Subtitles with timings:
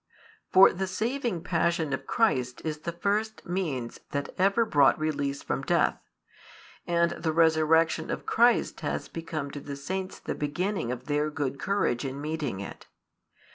[0.51, 5.61] For the saving Passion of Christ is the first means that ever brought release from
[5.61, 5.99] death,
[6.87, 11.59] and the Resurrection of Christ has become to the saints the beginning of their good
[11.59, 12.87] courage in meeting it.